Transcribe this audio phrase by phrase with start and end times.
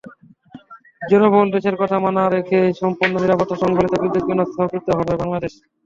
[1.01, 5.61] জনবহুল দেশের কথা মাথায় রেখেই সম্পূর্ণ নিরাপত্তা সংবলিত বিদ্যুৎকেন্দ্র স্থাপিত হবে বাংলাদেশে।